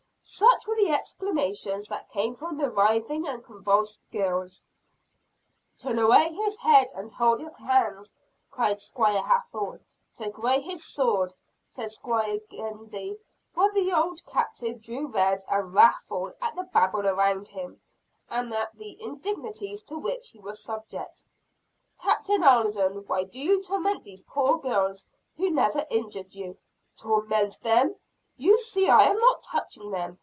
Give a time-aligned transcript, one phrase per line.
[0.23, 4.63] Such were the exclamations that came from the writhing and convulsed girls.
[5.77, 6.87] "Turn away his head!
[6.95, 8.15] and hold his hands!"
[8.49, 9.85] cried Squire Hathorne.
[10.15, 11.35] "Take away his sword!"
[11.67, 13.17] said Squire Gedney
[13.53, 17.79] while the old Captain grew red and wrathful at the babel around him,
[18.27, 21.23] and at the indignities to which he was subject.
[22.01, 25.05] "Captain Alden, why do you torment these poor girls
[25.37, 26.57] who never injured you?"
[26.97, 27.95] "Torment them!
[28.37, 30.17] you see I am not touching them.